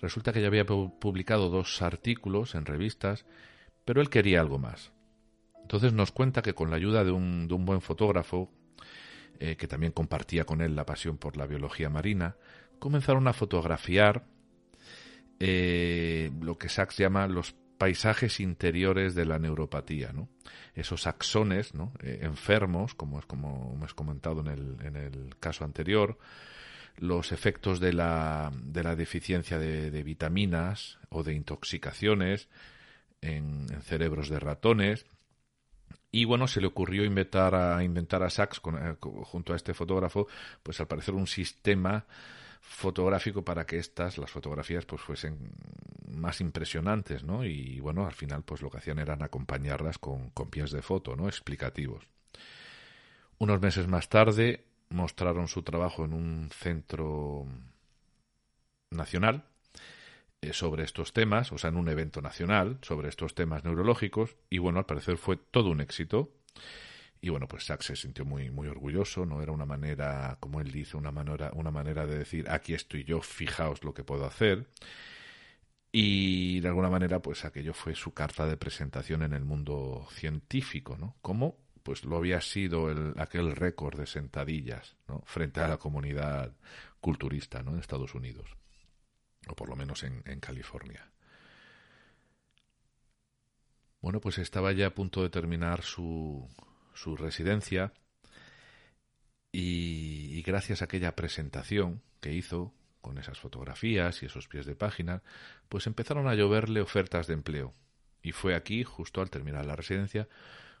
[0.00, 3.24] Resulta que ya había publicado dos artículos en revistas,
[3.84, 4.92] pero él quería algo más.
[5.62, 8.50] Entonces nos cuenta que con la ayuda de un, buen fotógrafo,
[9.38, 12.36] eh, que también compartía con él la pasión por la biología marina,
[12.80, 14.24] comenzaron a fotografiar
[15.44, 20.28] eh, lo que Sachs llama los paisajes interiores de la neuropatía, ¿no?
[20.72, 21.92] Esos axones, ¿no?
[22.00, 26.16] Eh, enfermos, como es como hemos comentado en el, en el caso anterior,
[26.96, 32.48] los efectos de la, de la deficiencia de, vitaminas o de intoxicaciones
[33.20, 35.06] en, cerebros de ratones.
[36.12, 40.28] Y bueno, se le ocurrió inventar a, inventar a Sachs eh, junto a este fotógrafo,
[40.62, 42.06] pues al parecer un sistema
[42.62, 45.52] fotográfico para que estas, las fotografías, pues fuesen
[46.08, 47.44] más impresionantes, ¿no?
[47.44, 51.16] Y bueno, al final, pues lo que hacían eran acompañarlas con, con pies de foto,
[51.16, 51.26] ¿no?
[51.26, 52.06] Explicativos.
[53.38, 57.46] Unos meses más tarde, mostraron su trabajo en un centro
[58.90, 59.44] nacional
[60.40, 64.58] eh, sobre estos temas, o sea, en un evento nacional sobre estos temas neurológicos, y
[64.58, 66.30] bueno, al parecer fue todo un éxito.
[67.22, 69.40] Y bueno, pues Sachs se sintió muy, muy orgulloso, ¿no?
[69.40, 73.22] Era una manera, como él dice, una manera, una manera de decir, aquí estoy yo,
[73.22, 74.66] fijaos lo que puedo hacer.
[75.92, 80.98] Y de alguna manera, pues aquello fue su carta de presentación en el mundo científico,
[80.98, 81.16] ¿no?
[81.22, 85.22] Como pues lo había sido el, aquel récord de sentadillas ¿no?
[85.26, 86.54] frente a la comunidad
[87.00, 87.72] culturista ¿no?
[87.72, 88.56] en Estados Unidos,
[89.48, 91.10] o por lo menos en, California.
[94.00, 96.48] Bueno, pues estaba ya a punto de terminar su,
[96.94, 97.92] su residencia
[99.52, 105.22] y, gracias a aquella presentación que hizo con esas fotografías y esos pies de página,
[105.68, 107.74] pues empezaron a lloverle ofertas de empleo.
[108.22, 110.28] Y fue aquí, justo al terminar la residencia,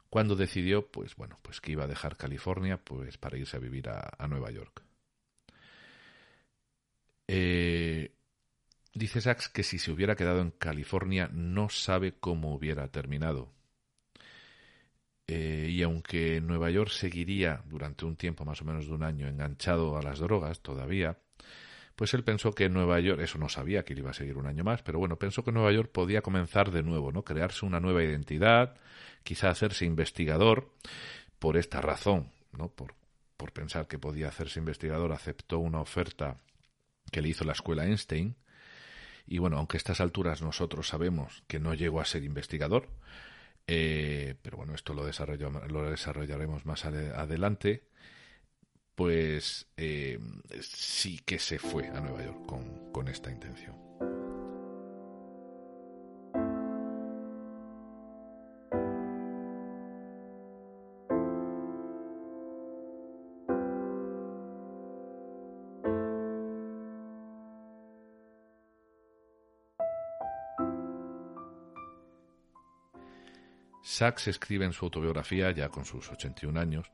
[0.08, 3.88] cuando decidió, pues bueno, pues que iba a dejar California pues para irse a vivir
[3.88, 4.82] a, Nueva York.
[7.28, 8.14] Eh,
[8.94, 13.52] dice Sachs que si se hubiera quedado en California no sabe cómo hubiera terminado.
[15.34, 19.26] Eh, y aunque Nueva York seguiría durante un tiempo más o menos de un año
[19.26, 21.16] enganchado a las drogas todavía,
[21.96, 24.46] pues él pensó que Nueva York, eso no sabía que él iba a seguir un
[24.46, 27.24] año más, pero bueno, pensó que Nueva York podía comenzar de nuevo, ¿no?
[27.24, 28.76] Crearse una nueva identidad,
[29.22, 30.70] quizá hacerse investigador,
[31.38, 32.68] por esta razón, ¿no?
[32.68, 32.94] Por,
[33.38, 36.36] por pensar que podía hacerse investigador, aceptó una oferta
[37.10, 38.36] que le hizo la escuela Einstein,
[39.26, 42.90] y bueno, aunque a estas alturas nosotros sabemos que no llegó a ser investigador,
[43.66, 47.84] eh, pero bueno, esto lo, lo desarrollaremos más adelante
[48.94, 50.18] pues eh,
[50.60, 53.74] sí que se fue a Nueva York con, con esta intención.
[73.92, 76.90] Sachs escribe en su autobiografía, ya con sus 81 años,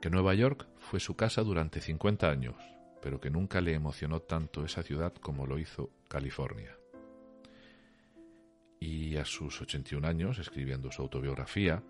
[0.00, 2.54] que Nueva York fue su casa durante 50 años,
[3.02, 6.78] pero que nunca le emocionó tanto esa ciudad como lo hizo California.
[8.78, 11.82] Y a sus 81 años, escribiendo su autobiografía,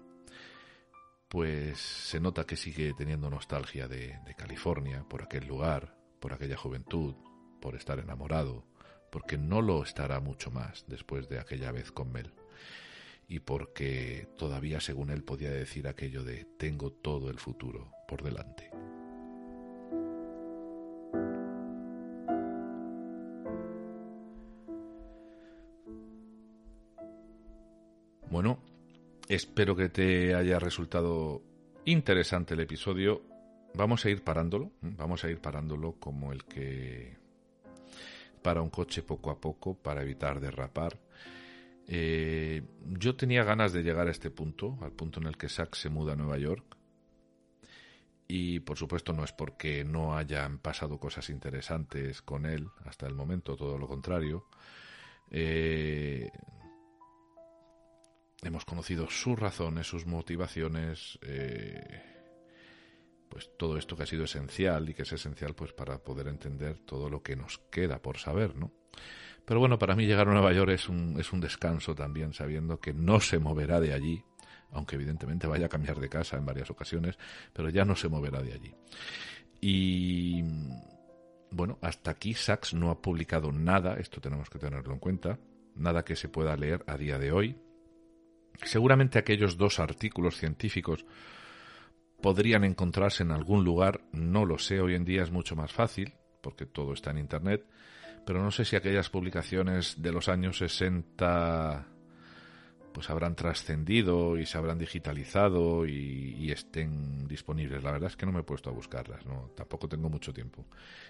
[1.29, 6.57] pues se nota que sigue teniendo nostalgia de, de California, por aquel lugar, por aquella
[6.57, 7.17] juventud,
[7.61, 8.65] por estar enamorado,
[9.13, 12.33] porque no lo estará mucho más después de aquella vez con Mel
[13.29, 18.71] y porque todavía, según él, podía decir aquello de tengo todo el futuro por delante.
[28.31, 28.63] Bueno,
[29.29, 31.43] espero que te haya resultado
[31.85, 33.23] interesante el episodio.
[33.75, 37.17] Vamos a ir parándolo, vamos a ir parándolo como el que
[38.43, 40.99] para un coche poco a poco para evitar derrapar
[41.89, 42.63] eh,
[42.99, 45.89] yo tenía ganas de llegar a este punto, al punto en el que Sack se
[45.89, 46.77] muda a Nueva York.
[48.29, 53.15] Y por supuesto no es porque no hayan pasado cosas interesantes con él hasta el
[53.15, 54.47] momento, todo lo contrario.
[55.31, 56.29] Eh,
[58.43, 62.16] hemos conocido sus razones, sus motivaciones, eh,
[63.29, 66.79] pues todo esto que ha sido esencial y que es esencial pues para poder entender
[66.79, 68.73] todo lo que nos queda por saber, ¿no?
[69.45, 72.81] Pero bueno, para mí llegar a Nueva York es un, es un descanso también, sabiendo
[72.81, 74.25] que no se moverá de allí,
[74.73, 77.17] aunque evidentemente vaya a cambiar de casa en varias ocasiones,
[77.53, 78.75] pero ya no se moverá de allí.
[79.61, 80.43] Y
[81.51, 85.39] bueno, hasta aquí Sachs no ha publicado nada, esto tenemos que tenerlo en cuenta,
[85.77, 87.57] nada que se pueda leer a día de hoy.
[88.63, 91.05] Seguramente aquellos dos artículos científicos
[92.21, 96.15] podrían encontrarse en algún lugar, no lo sé, hoy en día es mucho más fácil,
[96.41, 97.67] porque todo está en Internet,
[98.25, 101.87] pero no sé si aquellas publicaciones de los años 60
[102.97, 107.83] pues habrán trascendido y se habrán digitalizado y, estén disponibles.
[107.83, 110.65] La verdad es que no me he puesto a buscarlas, no, tampoco tengo mucho tiempo.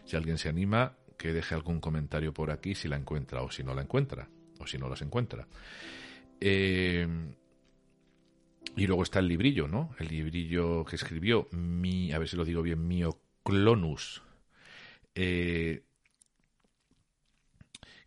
[0.04, 3.62] Si alguien se anima, que deje algún comentario por aquí si la encuentra o si
[3.62, 4.28] no la encuentra,
[4.59, 5.46] o si no las encuentra.
[6.40, 7.07] Eh,
[8.74, 9.94] y luego está el librillo, ¿no?
[9.98, 14.22] El librillo que escribió, mi, a ver si lo digo bien, Mioclonus.
[15.14, 15.82] Eh,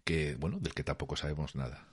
[0.04, 1.88] que, bueno, del que tampoco sabemos nada.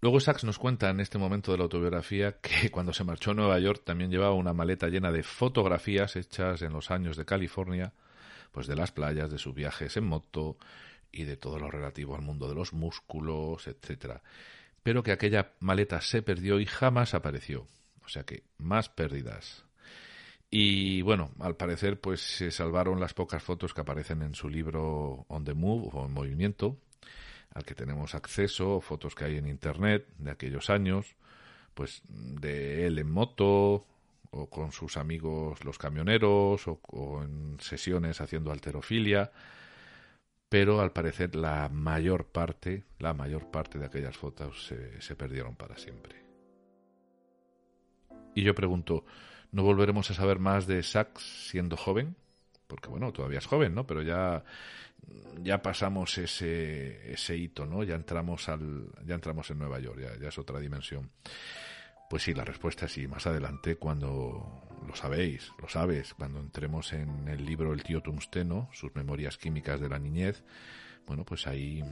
[0.00, 3.34] Luego Sachs nos cuenta en este momento de la autobiografía que cuando se marchó a
[3.34, 7.92] Nueva York también llevaba una maleta llena de fotografías hechas en los años de California,
[8.52, 10.56] pues de las playas, de sus viajes en moto
[11.10, 14.22] y de todo lo relativo al mundo de los músculos, etcétera
[14.82, 17.66] pero que aquella maleta se perdió y jamás apareció.
[18.04, 19.64] O sea que más pérdidas.
[20.50, 25.26] Y bueno, al parecer pues se salvaron las pocas fotos que aparecen en su libro
[25.28, 26.78] On the Move o En Movimiento,
[27.52, 31.16] al que tenemos acceso, fotos que hay en internet de aquellos años,
[31.74, 33.84] pues de él en moto
[34.30, 39.30] o con sus amigos los camioneros o, o en sesiones haciendo alterofilia
[40.48, 45.54] pero al parecer la mayor parte, la mayor parte de aquellas fotos se, se perdieron
[45.54, 46.16] para siempre.
[48.34, 49.04] Y yo pregunto,
[49.52, 52.16] ¿no volveremos a saber más de Sachs siendo joven?
[52.66, 53.86] Porque bueno, todavía es joven, ¿no?
[53.86, 54.44] Pero ya,
[55.42, 57.82] ya pasamos ese, ese hito, ¿no?
[57.82, 61.10] Ya entramos al, ya entramos en Nueva York, ya, ya es otra dimensión.
[62.08, 63.06] Pues sí, la respuesta es sí.
[63.06, 68.70] Más adelante, cuando lo sabéis, lo sabes, cuando entremos en el libro El tío Tungsteno,
[68.72, 70.42] sus memorias químicas de la niñez,
[71.06, 71.84] bueno, pues ahí,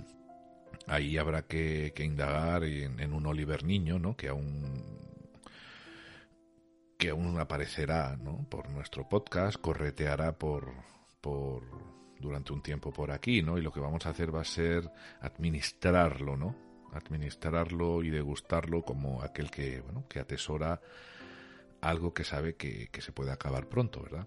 [0.87, 4.17] ahí habrá que, indagar en, un Oliver niño, ¿no?
[4.17, 5.07] Que aún
[6.99, 8.47] que aún aparecerá, ¿no?
[8.49, 10.73] Por nuestro podcast, correteará por,
[11.21, 11.63] por
[12.19, 13.59] durante un tiempo por aquí, ¿no?
[13.59, 14.91] Y lo que vamos a hacer va a ser
[15.21, 16.66] administrarlo, ¿no?
[16.97, 20.81] Administrarlo y degustarlo como aquel que, bueno, que atesora
[21.81, 24.27] algo que sabe que, se puede acabar pronto, ¿verdad?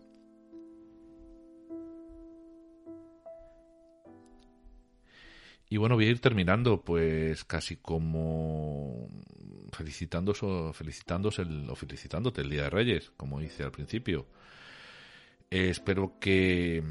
[5.71, 9.07] Y bueno, voy a ir terminando, pues casi como
[9.71, 10.39] felicitándoos,
[10.75, 14.25] felicitándose el, o felicitándote el Día de Reyes, como hice al principio.
[15.51, 16.83] espero que,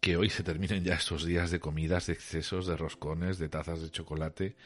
[0.00, 3.82] que hoy se terminen ya esos días de comidas, de excesos, de roscones, de tazas
[3.82, 4.56] de chocolate.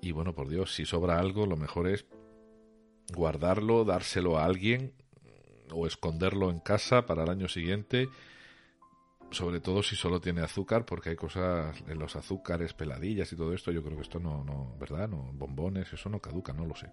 [0.00, 2.06] Y bueno, por Dios, si sobra algo, lo mejor es
[3.12, 4.94] guardarlo, dárselo a alguien
[5.70, 8.08] o esconderlo en casa para el año siguiente.
[9.30, 13.52] Sobre todo si solo tiene azúcar, porque hay cosas en los azúcares, peladillas y todo
[13.52, 13.72] esto.
[13.72, 15.08] Yo creo que esto no, no ¿verdad?
[15.08, 16.90] No, bombones, eso no caduca, no lo sé.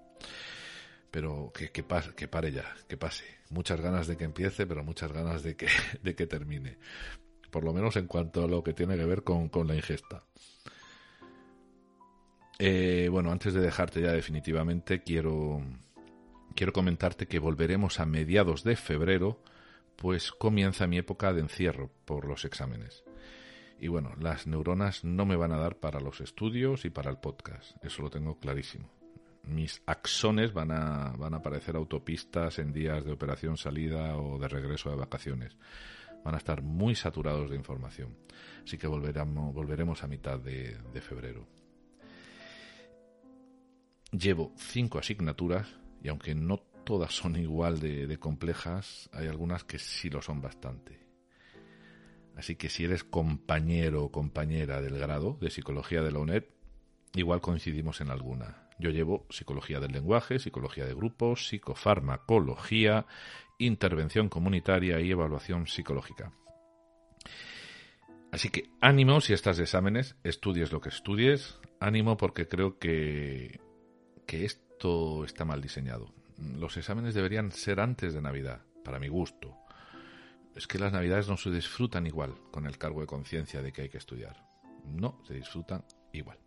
[1.11, 3.25] Pero que, que, pase, que pare ya, que pase.
[3.49, 5.67] Muchas ganas de que empiece, pero muchas ganas de que,
[6.03, 6.77] de que termine
[7.49, 10.23] por lo menos en cuanto a lo que tiene que ver con, la ingesta.
[12.57, 15.61] Eh, bueno, antes de dejarte ya definitivamente, quiero,
[16.55, 19.41] quiero comentarte que volveremos a mediados de febrero,
[19.95, 23.03] pues comienza mi época de encierro por los exámenes.
[23.79, 27.17] Y bueno, las neuronas no me van a dar para los estudios y para el
[27.17, 28.89] podcast, eso lo tengo clarísimo.
[29.43, 34.49] Mis axones van a, van a aparecer autopistas en días de operación salida o de
[34.49, 35.55] regreso de vacaciones
[36.24, 38.15] van a estar muy saturados de información.
[38.63, 41.47] Así que volveremos, a mitad de, febrero.
[44.11, 45.67] Llevo cinco asignaturas
[46.03, 50.41] y aunque no todas son igual de, de, complejas, hay algunas que sí lo son
[50.41, 50.99] bastante.
[52.36, 56.45] Así que si eres compañero o compañera del grado de psicología de la UNED,
[57.13, 58.68] igual coincidimos en alguna.
[58.80, 63.05] Yo llevo psicología del lenguaje, psicología de grupos, psicofarmacología
[63.59, 66.32] intervención comunitaria y evaluación psicológica.
[68.32, 73.59] Así que ánimo si estás de exámenes, estudies lo que estudies, ánimo porque creo que,
[74.25, 76.13] que esto está mal diseñado.
[76.38, 79.57] Los exámenes deberían ser antes de Navidad, para mi gusto.
[80.55, 83.84] Es que las Navidades no se disfrutan igual con el cargo de conciencia de que
[83.84, 84.45] hay que estudiar.
[84.86, 86.38] No, se disfrutan igual.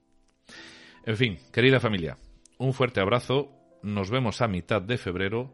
[1.05, 2.17] En fin, querida familia,
[2.59, 3.51] un fuerte abrazo,
[3.83, 5.53] nos vemos a mitad de febrero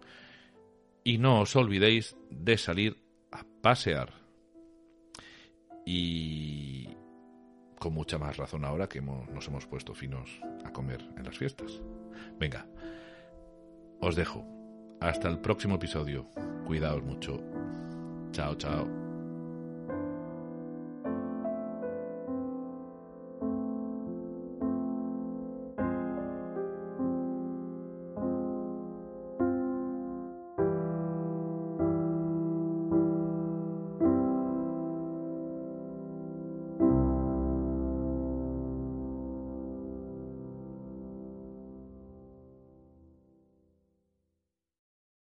[1.04, 2.98] y no os olvidéis de salir
[3.32, 4.12] a pasear.
[5.86, 6.88] Y
[7.78, 11.80] con mucha más razón ahora que nos hemos puesto finos a comer en las fiestas.
[12.38, 12.66] Venga,
[14.00, 14.44] os dejo.
[15.00, 16.26] Hasta el próximo episodio.
[16.66, 17.40] Cuidaos mucho.
[18.32, 19.07] Chao, chao.